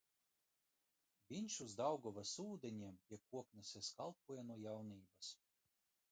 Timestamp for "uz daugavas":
1.65-2.31